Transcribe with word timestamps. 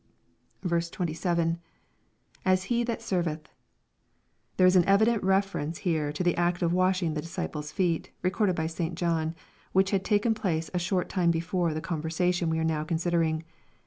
27.— 0.67 1.59
[As 2.51 2.63
he 2.63 2.83
that 2.83 3.03
serveth,] 3.03 3.49
There 4.57 4.65
is 4.65 4.75
an 4.75 4.83
evident 4.85 5.21
reference 5.21 5.77
here 5.85 6.11
to 6.13 6.23
the 6.23 6.35
act 6.37 6.63
of 6.63 6.73
washing 6.73 7.13
the 7.13 7.21
disciples' 7.21 7.71
feet, 7.71 8.09
recorded 8.23 8.55
by 8.55 8.65
St. 8.65 8.95
John, 8.95 9.35
which 9.73 9.91
had 9.91 10.03
taken 10.03 10.33
place 10.33 10.69
a 10.69 10.71
very 10.71 10.79
short 10.79 11.07
time 11.07 11.29
before 11.29 11.75
the 11.75 11.81
conversation 11.81 12.49
we 12.49 12.57
are 12.57 12.63
now 12.63 12.83
considering. 12.83 13.43